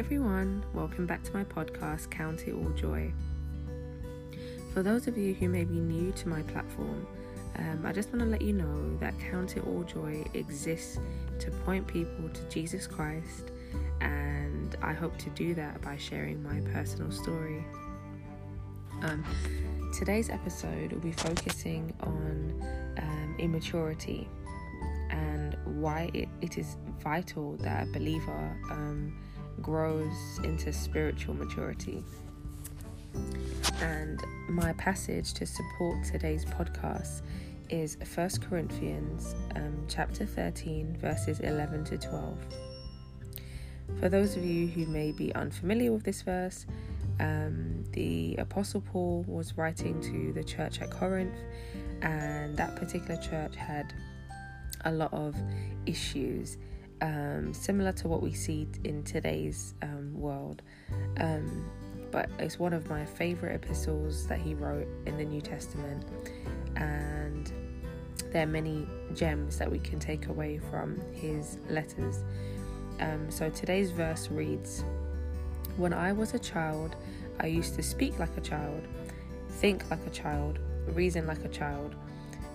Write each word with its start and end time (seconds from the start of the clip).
everyone, 0.00 0.64
welcome 0.72 1.04
back 1.04 1.22
to 1.22 1.30
my 1.34 1.44
podcast, 1.44 2.10
Count 2.10 2.48
It 2.48 2.54
All 2.54 2.70
Joy. 2.70 3.12
For 4.72 4.82
those 4.82 5.06
of 5.06 5.18
you 5.18 5.34
who 5.34 5.46
may 5.46 5.64
be 5.64 5.74
new 5.74 6.10
to 6.12 6.26
my 6.26 6.40
platform, 6.44 7.06
um, 7.58 7.84
I 7.84 7.92
just 7.92 8.08
want 8.08 8.20
to 8.20 8.24
let 8.24 8.40
you 8.40 8.54
know 8.54 8.96
that 8.96 9.12
Count 9.20 9.58
It 9.58 9.66
All 9.66 9.82
Joy 9.82 10.24
exists 10.32 10.98
to 11.40 11.50
point 11.66 11.86
people 11.86 12.30
to 12.30 12.42
Jesus 12.48 12.86
Christ, 12.86 13.50
and 14.00 14.74
I 14.80 14.94
hope 14.94 15.18
to 15.18 15.28
do 15.30 15.52
that 15.56 15.82
by 15.82 15.98
sharing 15.98 16.42
my 16.42 16.62
personal 16.72 17.10
story. 17.12 17.62
Um, 19.02 19.22
today's 19.92 20.30
episode 20.30 20.92
will 20.94 21.00
be 21.00 21.12
focusing 21.12 21.92
on 22.00 22.64
um, 22.96 23.36
immaturity 23.38 24.30
and 25.10 25.58
why 25.66 26.08
it, 26.14 26.30
it 26.40 26.56
is 26.56 26.78
vital 27.02 27.58
that 27.58 27.82
a 27.82 27.92
believer 27.92 28.58
um, 28.70 29.12
grows 29.62 30.40
into 30.42 30.72
spiritual 30.72 31.34
maturity. 31.34 32.02
And 33.80 34.20
my 34.48 34.72
passage 34.74 35.32
to 35.34 35.46
support 35.46 36.04
today's 36.04 36.44
podcast 36.44 37.22
is 37.68 37.96
1 38.14 38.30
Corinthians 38.48 39.34
um, 39.56 39.84
chapter 39.88 40.26
13, 40.26 40.96
verses 41.00 41.40
11 41.40 41.84
to 41.84 41.98
12. 41.98 42.38
For 43.98 44.08
those 44.08 44.36
of 44.36 44.44
you 44.44 44.66
who 44.66 44.86
may 44.86 45.12
be 45.12 45.34
unfamiliar 45.34 45.92
with 45.92 46.04
this 46.04 46.22
verse, 46.22 46.66
um, 47.18 47.84
the 47.92 48.36
Apostle 48.36 48.80
Paul 48.80 49.24
was 49.26 49.56
writing 49.56 50.00
to 50.00 50.32
the 50.32 50.42
church 50.42 50.80
at 50.80 50.90
Corinth, 50.90 51.36
and 52.02 52.56
that 52.56 52.76
particular 52.76 53.20
church 53.20 53.56
had 53.56 53.92
a 54.84 54.92
lot 54.92 55.12
of 55.12 55.36
issues 55.86 56.56
um, 57.00 57.52
similar 57.54 57.92
to 57.92 58.08
what 58.08 58.22
we 58.22 58.32
see 58.32 58.68
in 58.84 59.02
today's 59.04 59.74
um, 59.82 60.12
world. 60.14 60.62
Um, 61.18 61.66
but 62.10 62.28
it's 62.38 62.58
one 62.58 62.72
of 62.72 62.88
my 62.90 63.04
favorite 63.04 63.54
epistles 63.54 64.26
that 64.26 64.38
he 64.38 64.54
wrote 64.54 64.88
in 65.06 65.16
the 65.16 65.24
New 65.24 65.40
Testament, 65.40 66.04
and 66.76 67.52
there 68.32 68.42
are 68.42 68.50
many 68.50 68.86
gems 69.14 69.58
that 69.58 69.70
we 69.70 69.78
can 69.78 69.98
take 69.98 70.26
away 70.26 70.58
from 70.70 71.00
his 71.12 71.58
letters. 71.68 72.24
Um, 72.98 73.30
so 73.30 73.48
today's 73.50 73.90
verse 73.90 74.28
reads 74.28 74.84
When 75.76 75.92
I 75.92 76.12
was 76.12 76.34
a 76.34 76.38
child, 76.38 76.96
I 77.38 77.46
used 77.46 77.74
to 77.76 77.82
speak 77.82 78.18
like 78.18 78.36
a 78.36 78.40
child, 78.40 78.82
think 79.48 79.88
like 79.90 80.04
a 80.06 80.10
child, 80.10 80.58
reason 80.88 81.26
like 81.26 81.44
a 81.44 81.48
child. 81.48 81.94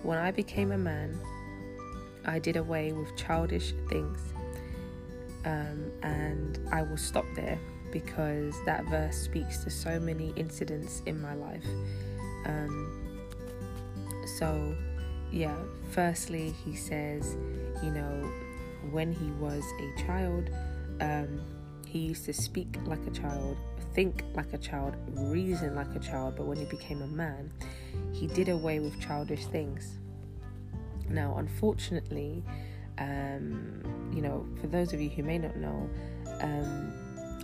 When 0.02 0.18
I 0.18 0.30
became 0.30 0.72
a 0.72 0.78
man, 0.78 1.18
I 2.24 2.38
did 2.38 2.56
away 2.56 2.92
with 2.92 3.16
childish 3.16 3.72
things. 3.88 4.18
Um, 5.46 5.92
and 6.02 6.58
I 6.72 6.82
will 6.82 6.96
stop 6.98 7.24
there 7.34 7.58
because 7.92 8.54
that 8.66 8.84
verse 8.86 9.16
speaks 9.16 9.64
to 9.64 9.70
so 9.70 9.98
many 9.98 10.32
incidents 10.36 11.02
in 11.06 11.20
my 11.22 11.34
life. 11.34 11.64
Um, 12.44 13.06
so, 14.38 14.76
yeah, 15.32 15.56
firstly, 15.92 16.52
he 16.64 16.74
says, 16.74 17.36
you 17.82 17.90
know, 17.90 18.30
when 18.90 19.12
he 19.12 19.30
was 19.40 19.62
a 19.80 20.02
child, 20.04 20.50
um, 21.00 21.40
he 21.86 22.00
used 22.00 22.24
to 22.24 22.32
speak 22.32 22.76
like 22.84 23.06
a 23.06 23.10
child, 23.10 23.56
think 23.94 24.24
like 24.34 24.52
a 24.52 24.58
child, 24.58 24.96
reason 25.14 25.74
like 25.74 25.94
a 25.94 26.00
child, 26.00 26.34
but 26.36 26.46
when 26.46 26.58
he 26.58 26.64
became 26.64 27.02
a 27.02 27.06
man, 27.06 27.52
he 28.12 28.26
did 28.26 28.48
away 28.48 28.80
with 28.80 29.00
childish 29.00 29.46
things. 29.46 29.98
Now, 31.08 31.36
unfortunately, 31.38 32.42
um, 32.98 34.10
you 34.14 34.22
know, 34.22 34.46
for 34.60 34.66
those 34.66 34.92
of 34.92 35.00
you 35.00 35.10
who 35.10 35.22
may 35.22 35.38
not 35.38 35.56
know, 35.56 35.88
um, 36.40 36.92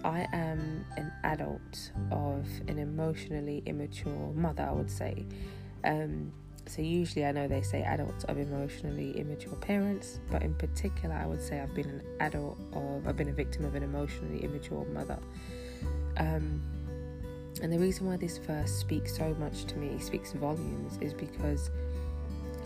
I 0.05 0.27
am 0.33 0.85
an 0.97 1.13
adult 1.25 1.93
of 2.11 2.47
an 2.69 2.79
emotionally 2.79 3.63
immature 3.67 4.33
mother, 4.35 4.65
I 4.65 4.73
would 4.73 4.91
say. 4.91 5.25
Um, 5.85 6.33
so, 6.67 6.81
usually, 6.81 7.25
I 7.25 7.33
know 7.33 7.49
they 7.49 7.63
say 7.63 7.83
adults 7.83 8.25
of 8.25 8.39
emotionally 8.39 9.19
immature 9.19 9.55
parents, 9.57 10.21
but 10.31 10.43
in 10.43 10.55
particular, 10.55 11.15
I 11.15 11.27
would 11.27 11.43
say 11.43 11.61
I've 11.61 11.75
been 11.75 11.89
an 11.89 12.03
adult 12.21 12.59
of, 12.73 13.07
I've 13.07 13.17
been 13.17 13.29
a 13.29 13.33
victim 13.33 13.65
of 13.65 13.75
an 13.75 13.83
emotionally 13.83 14.45
immature 14.45 14.85
mother. 14.87 15.19
Um, 16.19 16.63
and 17.61 17.73
the 17.73 17.79
reason 17.79 18.07
why 18.07 18.17
this 18.17 18.39
verse 18.39 18.73
speaks 18.73 19.17
so 19.17 19.35
much 19.39 19.65
to 19.67 19.77
me, 19.77 19.99
speaks 19.99 20.33
volumes, 20.33 20.99
is 21.01 21.13
because 21.13 21.71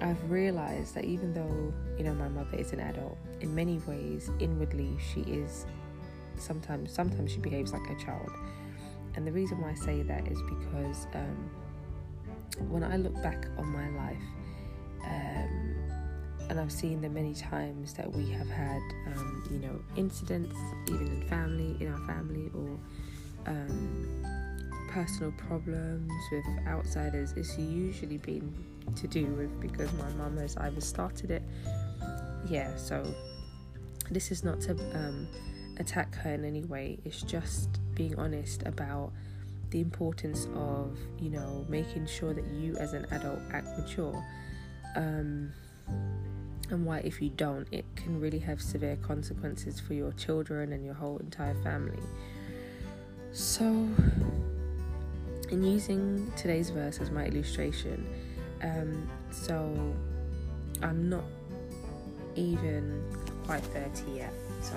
I've 0.07 0.31
realized 0.31 0.95
that 0.95 1.05
even 1.05 1.35
though, 1.35 1.75
you 1.99 2.05
know, 2.05 2.15
my 2.15 2.29
mother 2.29 2.57
is 2.57 2.73
an 2.73 2.81
adult, 2.81 3.19
in 3.41 3.55
many 3.55 3.79
ways, 3.87 4.31
inwardly, 4.39 4.97
she 5.13 5.21
is 5.23 5.67
sometimes, 6.37 6.93
sometimes 6.93 7.33
she 7.33 7.39
behaves 7.39 7.73
like 7.73 7.89
a 7.91 8.05
child. 8.05 8.31
And 9.15 9.27
the 9.27 9.33
reason 9.33 9.61
why 9.61 9.71
I 9.71 9.75
say 9.75 10.03
that 10.03 10.29
is 10.29 10.39
because 10.43 11.07
um, 11.15 11.51
when 12.69 12.85
I 12.85 12.97
look 12.97 13.21
back 13.23 13.49
on 13.59 13.67
my 13.67 13.89
life, 13.91 14.23
um, 15.05 15.75
and 16.49 16.61
I've 16.61 16.71
seen 16.73 17.01
the 17.01 17.09
many 17.09 17.35
times 17.35 17.95
that 17.95 18.11
we 18.13 18.31
have 18.31 18.49
had, 18.49 18.81
um, 19.09 19.49
you 19.51 19.59
know, 19.59 19.81
incidents, 19.97 20.57
even 20.87 21.07
in 21.07 21.29
family, 21.29 21.77
in 21.81 21.93
our 21.93 22.07
family, 22.07 22.51
or 22.55 22.79
um, 23.47 24.25
personal 24.89 25.33
problems 25.33 26.11
with 26.31 26.45
outsiders, 26.67 27.33
it's 27.37 27.59
usually 27.59 28.19
been 28.19 28.53
to 28.95 29.07
do 29.09 29.27
with 29.27 29.61
because 29.61 29.93
my 29.95 30.09
mum 30.11 30.37
has 30.39 30.57
either 30.59 30.81
started 30.81 31.31
it. 31.31 31.43
Yeah, 32.49 32.75
so 32.77 33.05
this 34.11 34.31
is 34.31 34.45
not 34.45 34.61
to 34.63 34.73
um, 34.95 35.27
attack 35.79 36.15
her 36.17 36.33
in 36.33 36.45
any 36.45 36.65
way, 36.65 36.99
it's 37.05 37.23
just 37.23 37.81
being 37.95 38.19
honest 38.19 38.63
about 38.65 39.13
the 39.71 39.81
importance 39.81 40.47
of, 40.55 40.99
you 41.19 41.31
know, 41.31 41.65
making 41.69 42.07
sure 42.07 42.33
that 42.33 42.47
you 42.47 42.77
as 42.77 42.93
an 42.93 43.07
adult 43.11 43.41
act 43.53 43.67
mature. 43.79 44.25
Um, 44.95 45.53
and 46.71 46.85
why, 46.85 46.99
if 46.99 47.23
you 47.23 47.31
don't, 47.31 47.69
it 47.71 47.85
can 47.95 48.21
really 48.21 48.39
have 48.41 48.61
severe 48.61 48.97
consequences 48.97 49.79
for 49.79 49.95
your 49.95 50.13
children 50.13 50.73
and 50.73 50.85
your 50.85 50.95
whole 50.95 51.19
entire 51.19 51.55
family. 51.63 52.03
So, 53.33 53.89
in 55.51 55.63
using 55.63 56.33
today's 56.37 56.71
verse 56.71 57.01
as 57.01 57.11
my 57.11 57.27
illustration, 57.27 58.07
um, 58.63 59.09
so 59.31 59.95
I'm 60.83 61.09
not 61.09 61.25
even 62.35 63.03
quite 63.45 63.63
30 63.63 64.11
yet. 64.13 64.33
So 64.61 64.75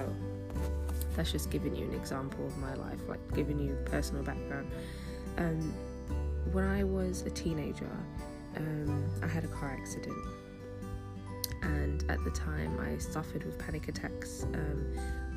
that's 1.15 1.31
just 1.31 1.49
giving 1.49 1.75
you 1.75 1.85
an 1.85 1.93
example 1.93 2.45
of 2.45 2.57
my 2.57 2.73
life, 2.75 2.99
like 3.07 3.19
giving 3.35 3.59
you 3.59 3.77
personal 3.85 4.23
background. 4.23 4.71
Um, 5.37 5.73
when 6.51 6.65
I 6.65 6.83
was 6.83 7.23
a 7.23 7.29
teenager, 7.29 7.89
um, 8.57 9.09
I 9.21 9.27
had 9.27 9.43
a 9.43 9.47
car 9.47 9.75
accident, 9.79 10.17
and 11.61 12.03
at 12.09 12.23
the 12.23 12.31
time 12.31 12.79
I 12.79 12.97
suffered 12.97 13.43
with 13.43 13.57
panic 13.59 13.87
attacks, 13.87 14.45
um, 14.53 14.85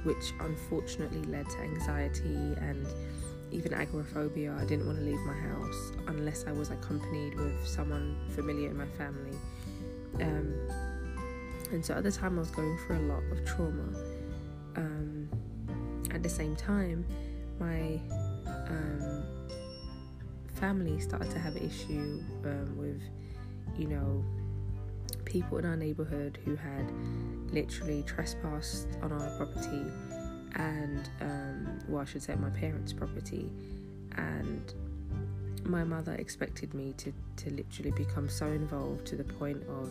which 0.04 0.32
unfortunately 0.41 1.22
led 1.22 1.49
to 1.50 1.59
anxiety 1.59 2.54
and 2.60 2.87
even 3.52 3.74
agoraphobia. 3.74 4.54
I 4.58 4.64
didn't 4.64 4.86
want 4.86 4.98
to 4.98 5.04
leave 5.04 5.20
my 5.20 5.34
house 5.34 5.92
unless 6.08 6.44
I 6.46 6.52
was 6.52 6.70
accompanied 6.70 7.34
with 7.36 7.66
someone 7.66 8.16
familiar 8.30 8.70
in 8.70 8.76
my 8.76 8.86
family. 8.86 9.36
Um, 10.20 10.54
and 11.70 11.84
so 11.84 11.94
at 11.94 12.02
the 12.02 12.12
time, 12.12 12.36
I 12.36 12.40
was 12.40 12.50
going 12.50 12.76
through 12.86 12.98
a 12.98 13.06
lot 13.12 13.22
of 13.30 13.44
trauma. 13.44 13.88
Um, 14.76 15.28
at 16.10 16.22
the 16.22 16.28
same 16.28 16.54
time, 16.56 17.06
my 17.58 18.00
um, 18.46 19.24
family 20.54 21.00
started 21.00 21.30
to 21.30 21.38
have 21.38 21.56
an 21.56 21.66
issue 21.66 22.22
um, 22.44 22.76
with, 22.76 23.00
you 23.78 23.88
know, 23.88 24.24
people 25.24 25.58
in 25.58 25.64
our 25.64 25.76
neighborhood 25.76 26.38
who 26.44 26.56
had 26.56 26.92
literally 27.52 28.02
trespassed 28.02 28.87
on 29.02 29.12
our 29.12 29.37
property 29.37 29.82
and 30.54 31.08
um, 31.20 31.78
well, 31.88 32.02
I 32.02 32.04
should 32.04 32.22
say 32.22 32.34
my 32.34 32.50
parents' 32.50 32.93
property, 32.93 33.50
and 34.16 34.72
my 35.64 35.84
mother 35.84 36.14
expected 36.14 36.75
me 36.75 36.94
to 36.99 37.12
to 37.37 37.50
literally 37.50 37.93
become 37.93 38.28
so 38.28 38.46
involved 38.46 39.06
to 39.06 39.16
the 39.16 39.25
point 39.25 39.62
of, 39.69 39.90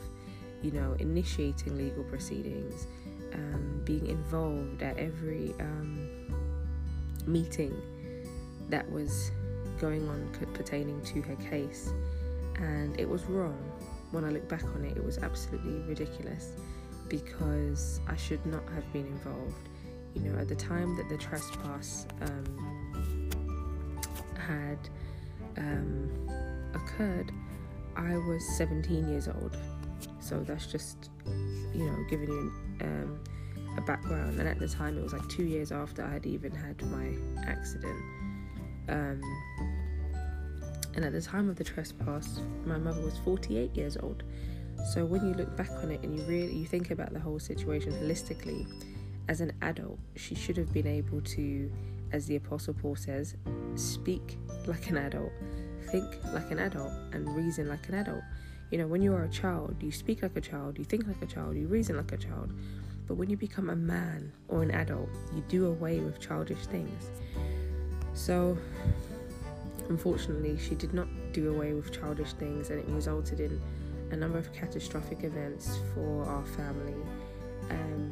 you 0.61 0.71
know, 0.71 0.95
initiating 0.99 1.77
legal 1.77 2.03
proceedings, 2.03 2.87
um, 3.33 3.81
being 3.85 4.05
involved 4.07 4.83
at 4.83 4.97
every 4.97 5.53
um, 5.59 6.07
meeting 7.25 7.75
that 8.69 8.89
was 8.91 9.31
going 9.79 10.07
on 10.07 10.29
pertaining 10.53 11.01
to 11.01 11.21
her 11.21 11.35
case, 11.49 11.91
and 12.55 12.99
it 12.99 13.09
was 13.09 13.23
wrong. 13.25 13.57
When 14.11 14.25
I 14.25 14.29
look 14.29 14.47
back 14.49 14.63
on 14.75 14.83
it, 14.83 14.97
it 14.97 15.03
was 15.03 15.17
absolutely 15.19 15.79
ridiculous 15.87 16.49
because 17.07 17.99
I 18.07 18.15
should 18.15 18.45
not 18.45 18.63
have 18.75 18.91
been 18.93 19.05
involved 19.05 19.69
you 20.15 20.21
know, 20.21 20.37
at 20.39 20.47
the 20.47 20.55
time 20.55 20.95
that 20.97 21.09
the 21.09 21.17
trespass 21.17 22.05
um, 22.21 23.29
had 24.35 24.77
um, 25.57 26.29
occurred, 26.73 27.31
I 27.95 28.17
was 28.17 28.43
17 28.57 29.09
years 29.09 29.27
old. 29.27 29.57
So 30.19 30.39
that's 30.41 30.67
just, 30.67 31.09
you 31.73 31.85
know, 31.85 32.05
giving 32.09 32.29
you 32.29 32.53
um, 32.81 33.19
a 33.77 33.81
background, 33.81 34.39
and 34.39 34.47
at 34.47 34.59
the 34.59 34.67
time 34.67 34.97
it 34.97 35.03
was 35.03 35.13
like 35.13 35.27
two 35.29 35.43
years 35.43 35.71
after 35.71 36.03
I 36.03 36.13
had 36.13 36.25
even 36.25 36.51
had 36.51 36.81
my 36.87 37.13
accident. 37.47 38.01
Um, 38.89 39.21
and 40.93 41.05
at 41.05 41.13
the 41.13 41.21
time 41.21 41.49
of 41.49 41.55
the 41.55 41.63
trespass, 41.63 42.41
my 42.65 42.77
mother 42.77 43.01
was 43.01 43.17
48 43.19 43.75
years 43.75 43.97
old. 43.97 44.23
So 44.93 45.05
when 45.05 45.25
you 45.25 45.33
look 45.33 45.55
back 45.55 45.71
on 45.83 45.91
it 45.91 46.01
and 46.03 46.17
you 46.17 46.23
really 46.25 46.53
you 46.53 46.65
think 46.65 46.91
about 46.91 47.13
the 47.13 47.19
whole 47.19 47.39
situation 47.39 47.93
holistically, 47.93 48.67
as 49.27 49.41
an 49.41 49.53
adult, 49.61 49.99
she 50.15 50.35
should 50.35 50.57
have 50.57 50.73
been 50.73 50.87
able 50.87 51.21
to, 51.21 51.71
as 52.11 52.25
the 52.25 52.35
Apostle 52.35 52.73
Paul 52.73 52.95
says, 52.95 53.35
speak 53.75 54.37
like 54.65 54.89
an 54.89 54.97
adult, 54.97 55.31
think 55.91 56.05
like 56.33 56.51
an 56.51 56.59
adult, 56.59 56.91
and 57.13 57.35
reason 57.35 57.67
like 57.69 57.87
an 57.89 57.95
adult. 57.95 58.23
You 58.71 58.77
know, 58.77 58.87
when 58.87 59.01
you 59.01 59.13
are 59.13 59.23
a 59.23 59.29
child, 59.29 59.75
you 59.81 59.91
speak 59.91 60.21
like 60.23 60.35
a 60.35 60.41
child, 60.41 60.77
you 60.77 60.85
think 60.85 61.07
like 61.07 61.21
a 61.21 61.25
child, 61.25 61.55
you 61.55 61.67
reason 61.67 61.97
like 61.97 62.11
a 62.11 62.17
child. 62.17 62.53
But 63.07 63.15
when 63.15 63.29
you 63.29 63.35
become 63.35 63.69
a 63.69 63.75
man 63.75 64.31
or 64.47 64.63
an 64.63 64.71
adult, 64.71 65.09
you 65.35 65.43
do 65.49 65.65
away 65.65 65.99
with 65.99 66.19
childish 66.19 66.65
things. 66.67 67.09
So, 68.13 68.57
unfortunately, 69.89 70.57
she 70.57 70.75
did 70.75 70.93
not 70.93 71.07
do 71.33 71.53
away 71.53 71.73
with 71.73 71.91
childish 71.91 72.33
things, 72.33 72.69
and 72.69 72.79
it 72.79 72.85
resulted 72.87 73.39
in 73.39 73.61
a 74.11 74.15
number 74.15 74.37
of 74.37 74.51
catastrophic 74.53 75.23
events 75.23 75.79
for 75.93 76.25
our 76.25 76.45
family. 76.45 76.95
Um, 77.69 78.11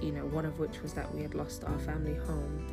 you 0.00 0.12
know, 0.12 0.26
one 0.26 0.44
of 0.44 0.58
which 0.58 0.80
was 0.82 0.92
that 0.94 1.12
we 1.14 1.22
had 1.22 1.34
lost 1.34 1.64
our 1.64 1.78
family 1.80 2.14
home 2.14 2.66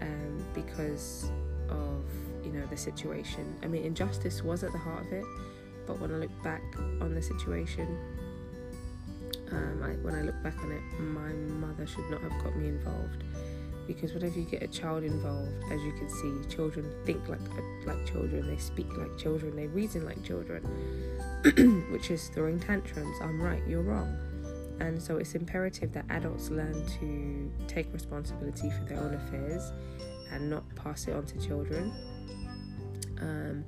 um, 0.00 0.44
because 0.54 1.30
of, 1.68 2.04
you 2.44 2.52
know, 2.52 2.66
the 2.66 2.76
situation. 2.76 3.56
I 3.62 3.66
mean, 3.66 3.84
injustice 3.84 4.42
was 4.42 4.64
at 4.64 4.72
the 4.72 4.78
heart 4.78 5.06
of 5.06 5.12
it, 5.12 5.24
but 5.86 6.00
when 6.00 6.12
I 6.12 6.16
look 6.16 6.42
back 6.42 6.62
on 7.00 7.14
the 7.14 7.22
situation, 7.22 7.98
um, 9.50 9.82
I, 9.82 9.90
when 10.04 10.14
I 10.14 10.22
look 10.22 10.42
back 10.42 10.58
on 10.62 10.72
it, 10.72 10.82
my 11.00 11.32
mother 11.66 11.86
should 11.86 12.08
not 12.10 12.20
have 12.22 12.42
got 12.42 12.56
me 12.56 12.68
involved 12.68 13.22
because 13.86 14.14
whenever 14.14 14.38
you 14.38 14.44
get 14.44 14.62
a 14.62 14.68
child 14.68 15.04
involved, 15.04 15.52
as 15.70 15.82
you 15.82 15.92
can 15.92 16.08
see, 16.08 16.54
children 16.54 16.90
think 17.04 17.28
like 17.28 17.40
like 17.86 18.06
children, 18.06 18.46
they 18.46 18.56
speak 18.56 18.86
like 18.96 19.16
children, 19.18 19.54
they 19.54 19.66
reason 19.68 20.04
like 20.04 20.22
children, 20.24 20.62
which 21.90 22.10
is 22.10 22.28
throwing 22.28 22.58
tantrums. 22.58 23.16
I'm 23.20 23.40
right, 23.40 23.62
you're 23.66 23.82
wrong, 23.82 24.16
and 24.80 25.00
so 25.00 25.16
it's 25.18 25.34
imperative 25.34 25.92
that 25.92 26.04
adults 26.10 26.50
learn 26.50 26.84
to 27.00 27.50
take 27.66 27.92
responsibility 27.92 28.70
for 28.70 28.84
their 28.84 29.00
own 29.00 29.14
affairs 29.14 29.72
and 30.32 30.50
not 30.50 30.64
pass 30.74 31.06
it 31.06 31.14
on 31.14 31.24
to 31.26 31.38
children. 31.38 31.92
Um, 33.20 33.64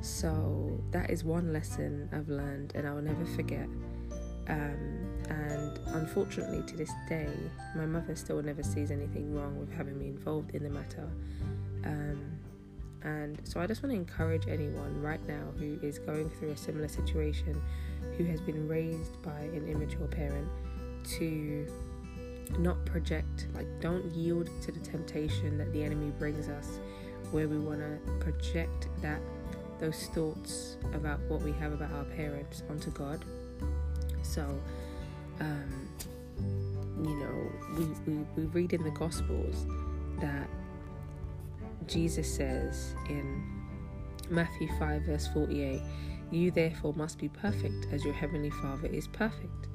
so 0.00 0.80
that 0.90 1.10
is 1.10 1.24
one 1.24 1.52
lesson 1.52 2.08
I've 2.12 2.28
learned, 2.28 2.72
and 2.74 2.86
I 2.86 2.92
will 2.92 3.02
never 3.02 3.24
forget. 3.24 3.68
Um, 4.48 5.06
and 5.30 5.80
unfortunately, 5.86 6.62
to 6.66 6.76
this 6.76 6.92
day, 7.08 7.32
my 7.74 7.86
mother 7.86 8.14
still 8.14 8.42
never 8.42 8.62
sees 8.62 8.90
anything 8.90 9.34
wrong 9.34 9.58
with 9.58 9.72
having 9.72 9.98
me 9.98 10.08
involved 10.08 10.54
in 10.54 10.62
the 10.62 10.70
matter. 10.70 11.08
Um, 11.84 12.38
and 13.02 13.40
so 13.44 13.60
I 13.60 13.66
just 13.66 13.82
want 13.82 13.92
to 13.94 13.98
encourage 13.98 14.48
anyone 14.48 15.00
right 15.00 15.26
now 15.26 15.52
who 15.58 15.78
is 15.82 15.98
going 15.98 16.30
through 16.30 16.50
a 16.50 16.56
similar 16.56 16.88
situation, 16.88 17.60
who 18.16 18.24
has 18.24 18.40
been 18.40 18.68
raised 18.68 19.20
by 19.22 19.40
an 19.40 19.66
immature 19.68 20.06
parent, 20.06 20.48
to 21.18 21.66
not 22.58 22.84
project, 22.84 23.46
like, 23.54 23.66
don't 23.80 24.04
yield 24.12 24.48
to 24.62 24.72
the 24.72 24.80
temptation 24.80 25.58
that 25.58 25.72
the 25.72 25.82
enemy 25.82 26.12
brings 26.18 26.48
us, 26.48 26.78
where 27.30 27.48
we 27.48 27.58
want 27.58 27.80
to 27.80 28.12
project 28.20 28.88
that 29.00 29.20
those 29.80 30.06
thoughts 30.14 30.76
about 30.92 31.18
what 31.28 31.42
we 31.42 31.52
have 31.52 31.72
about 31.72 31.90
our 31.92 32.04
parents 32.04 32.62
onto 32.70 32.90
God. 32.90 33.24
So, 34.22 34.42
um, 35.40 35.88
you 37.02 37.14
know, 37.16 37.52
we, 37.76 38.12
we, 38.12 38.24
we 38.36 38.44
read 38.46 38.72
in 38.72 38.82
the 38.82 38.90
Gospels 38.90 39.66
that 40.20 40.48
Jesus 41.86 42.32
says 42.32 42.94
in 43.08 43.42
Matthew 44.30 44.68
5, 44.78 45.02
verse 45.02 45.28
48, 45.28 45.82
You 46.30 46.50
therefore 46.50 46.94
must 46.94 47.18
be 47.18 47.28
perfect 47.28 47.86
as 47.92 48.04
your 48.04 48.14
heavenly 48.14 48.50
Father 48.50 48.88
is 48.88 49.06
perfect. 49.08 49.68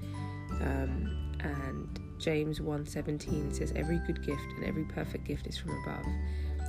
Um, 0.62 1.36
and 1.40 2.00
James 2.20 2.60
1:17 2.60 3.54
says 3.54 3.72
every 3.76 4.00
good 4.00 4.22
gift 4.26 4.46
and 4.58 4.66
every 4.66 4.84
perfect 4.84 5.26
gift 5.26 5.48
is 5.48 5.58
from 5.58 5.72
above 5.84 6.06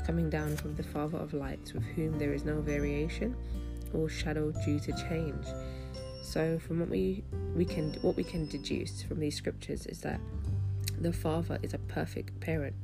coming 0.06 0.30
down 0.30 0.56
from 0.56 0.74
the 0.76 0.82
father 0.82 1.18
of 1.18 1.34
lights 1.34 1.72
with 1.72 1.84
whom 1.84 2.18
there 2.18 2.32
is 2.32 2.44
no 2.44 2.60
variation 2.60 3.36
or 3.92 4.08
shadow 4.08 4.52
due 4.64 4.80
to 4.80 4.92
change 5.08 5.46
so 6.22 6.58
from 6.58 6.80
what 6.80 6.88
we 6.88 7.22
we 7.54 7.64
can 7.64 7.92
what 8.02 8.16
we 8.16 8.24
can 8.24 8.46
deduce 8.48 9.02
from 9.02 9.18
these 9.18 9.36
scriptures 9.36 9.86
is 9.86 10.00
that 10.00 10.20
the 11.00 11.12
father 11.12 11.58
is 11.62 11.74
a 11.74 11.78
perfect 11.78 12.38
parent 12.40 12.74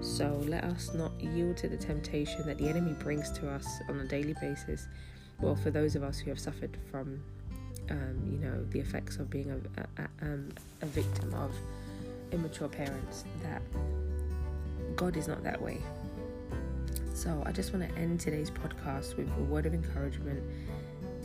so 0.00 0.42
let 0.46 0.64
us 0.64 0.92
not 0.94 1.12
yield 1.20 1.56
to 1.56 1.68
the 1.68 1.76
temptation 1.76 2.46
that 2.46 2.58
the 2.58 2.68
enemy 2.68 2.92
brings 2.94 3.30
to 3.30 3.48
us 3.48 3.66
on 3.88 4.00
a 4.00 4.06
daily 4.06 4.34
basis 4.40 4.88
well 5.40 5.54
for 5.54 5.70
those 5.70 5.96
of 5.96 6.02
us 6.02 6.18
who 6.18 6.30
have 6.30 6.40
suffered 6.40 6.76
from 6.90 7.22
um, 7.90 8.20
you 8.30 8.38
know 8.38 8.64
the 8.70 8.78
effects 8.78 9.16
of 9.16 9.28
being 9.28 9.50
a, 9.50 10.02
a, 10.02 10.08
um, 10.22 10.48
a 10.82 10.86
victim 10.86 11.34
of 11.34 11.54
immature 12.32 12.68
parents 12.68 13.24
that 13.42 13.62
god 14.96 15.16
is 15.16 15.28
not 15.28 15.42
that 15.42 15.60
way 15.60 15.78
so 17.14 17.42
I 17.46 17.52
just 17.52 17.72
want 17.72 17.88
to 17.88 18.00
end 18.00 18.18
today's 18.18 18.50
podcast 18.50 19.16
with 19.16 19.30
a 19.38 19.42
word 19.42 19.66
of 19.66 19.74
encouragement. 19.74 20.42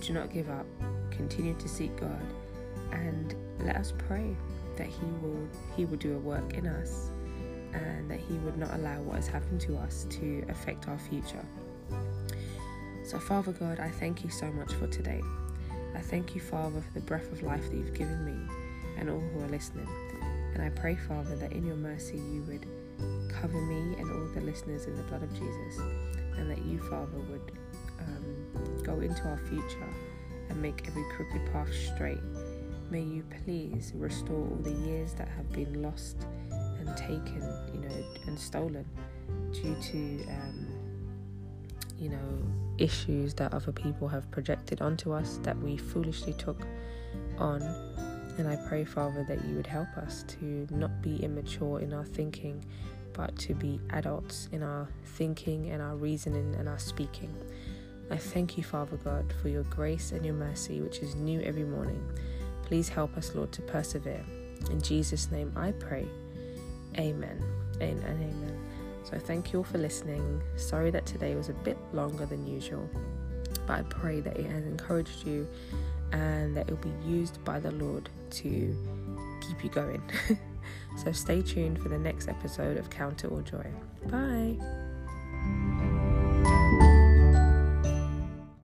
Do 0.01 0.13
not 0.13 0.31
give 0.31 0.50
up. 0.50 0.65
Continue 1.09 1.56
to 1.56 1.68
seek 1.68 1.95
God 2.00 2.21
and 2.92 3.33
let 3.59 3.77
us 3.77 3.94
pray 3.98 4.36
that 4.75 4.86
he 4.86 5.06
will 5.21 5.48
he 5.75 5.86
will 5.86 5.98
do 5.98 6.15
a 6.15 6.19
work 6.19 6.54
in 6.54 6.68
us 6.68 7.09
and 7.74 8.12
that 8.12 8.19
he 8.19 8.36
would 8.39 8.57
not 8.57 8.74
allow 8.75 9.01
what 9.01 9.15
has 9.15 9.27
happened 9.27 9.59
to 9.62 9.75
us 9.77 10.06
to 10.12 10.45
affect 10.50 10.88
our 10.88 11.00
future. 11.00 11.44
So 13.07 13.18
Father 13.19 13.54
God, 13.54 13.80
I 13.80 13.89
thank 13.89 14.25
you 14.25 14.30
so 14.30 14.48
much 14.48 14.74
for 14.74 14.86
today. 14.88 15.21
I 15.95 16.01
thank 16.01 16.36
you, 16.36 16.42
Father, 16.42 16.81
for 16.81 16.94
the 16.94 17.06
breath 17.06 17.31
of 17.31 17.42
life 17.42 17.63
that 17.69 17.74
you've 17.74 17.94
given 17.94 18.25
me 18.25 18.36
and 19.00 19.09
all 19.09 19.21
who 19.21 19.45
are 19.45 19.48
listening. 19.48 19.88
And 20.54 20.62
I 20.62 20.68
pray, 20.71 20.98
Father, 21.07 21.38
that 21.38 21.54
in 21.54 21.65
your 21.65 21.77
mercy 21.77 22.18
you 22.18 22.44
would 22.50 22.65
cover 23.31 23.62
me 23.62 23.95
and 23.98 24.12
all 24.12 24.27
the 24.33 24.42
listeners 24.42 24.88
in 24.88 24.98
the 24.98 25.04
blood 25.04 25.24
of 25.24 25.31
Jesus, 25.31 25.80
and 26.36 26.51
that 26.51 26.65
you, 26.65 26.80
Father, 26.80 27.18
would 27.30 27.54
um, 28.00 28.83
go 28.83 29.00
into 29.00 29.24
our 29.24 29.39
future 29.48 29.89
and 30.50 30.62
make 30.62 30.86
every 30.86 31.06
crooked 31.15 31.50
path 31.54 31.74
straight. 31.74 32.19
May 32.92 33.04
you 33.04 33.24
please 33.45 33.94
restore 33.95 34.50
all 34.50 34.59
the 34.63 34.74
years 34.86 35.13
that 35.13 35.30
have 35.30 35.50
been 35.54 35.81
lost 35.81 36.18
and 36.52 36.90
taken, 36.97 37.42
you 37.73 37.80
know, 37.80 38.06
and 38.28 38.37
stolen 38.37 38.85
due 39.54 39.78
to, 39.81 40.28
um, 40.28 40.77
you 41.99 42.09
know, 42.09 42.44
issues 42.77 43.33
that 43.35 43.54
other 43.54 43.71
people 43.71 44.07
have 44.07 44.30
projected 44.31 44.81
onto 44.81 45.11
us 45.11 45.39
that 45.44 45.57
we 45.57 45.77
foolishly 45.77 46.33
took 46.33 46.66
on. 47.37 47.61
And 48.37 48.47
I 48.47 48.56
pray, 48.68 48.85
Father, 48.85 49.23
that 49.27 49.44
you 49.45 49.56
would 49.56 49.68
help 49.68 49.89
us 49.97 50.23
to 50.39 50.68
not 50.69 51.01
be 51.01 51.23
immature 51.23 51.80
in 51.80 51.94
our 51.94 52.06
thinking 52.06 52.63
but 53.18 53.35
to 53.35 53.56
be 53.56 53.81
adults 53.89 54.47
in 54.51 54.61
our 54.61 54.87
thinking 55.04 55.71
and 55.71 55.81
our 55.81 55.95
reasoning 55.95 56.56
and 56.56 56.69
our 56.69 56.77
speaking. 56.77 57.35
I 58.11 58.16
thank 58.16 58.57
you, 58.57 58.63
Father 58.63 58.97
God, 58.97 59.33
for 59.42 59.49
your 59.49 59.63
grace 59.63 60.11
and 60.11 60.23
your 60.23 60.35
mercy, 60.35 60.81
which 60.81 60.99
is 60.99 61.16
new 61.16 61.42
every 61.42 61.66
morning. 61.66 62.01
Please 62.63 62.87
help 62.87 63.18
us, 63.18 63.33
Lord, 63.35 63.51
to 63.54 63.61
persevere. 63.63 64.23
In 64.69 64.81
Jesus' 64.81 65.31
name 65.31 65.51
I 65.56 65.71
pray. 65.71 66.07
Amen. 66.97 67.44
Amen 67.81 68.04
amen. 68.06 68.67
So 69.09 69.18
thank 69.18 69.54
you 69.54 69.59
all 69.59 69.66
for 69.66 69.78
listening. 69.78 70.42
Sorry 70.57 70.92
that 70.92 71.06
today 71.06 71.35
was 71.35 71.49
a 71.49 71.54
bit 71.54 71.78
longer 71.94 72.26
than 72.26 72.45
usual, 72.45 72.90
but 73.66 73.80
I 73.80 73.81
pray 73.83 74.19
that 74.19 74.37
it 74.37 74.45
has 74.45 74.66
encouraged 74.66 75.26
you 75.26 75.47
and 76.11 76.57
that 76.57 76.68
it 76.68 76.71
will 76.71 76.92
be 76.92 77.07
used 77.07 77.44
by 77.45 77.59
the 77.59 77.71
Lord 77.71 78.09
to 78.31 79.40
keep 79.42 79.64
you 79.64 79.69
going. 79.69 80.02
So 80.97 81.11
stay 81.11 81.42
tuned 81.42 81.80
for 81.80 81.90
the 81.90 81.97
next 81.97 82.28
episode 82.28 82.78
of 82.78 82.90
Count 82.90 83.23
It 83.23 83.31
All 83.31 83.42
Joy. 83.42 83.71
Bye. 84.07 84.57